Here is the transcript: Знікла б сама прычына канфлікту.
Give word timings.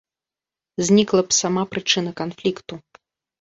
Знікла 0.87 1.21
б 1.27 1.37
сама 1.41 1.63
прычына 1.75 2.11
канфлікту. 2.23 2.73